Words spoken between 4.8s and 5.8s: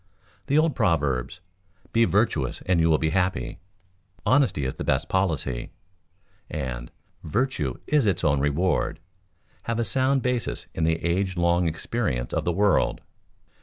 best policy,"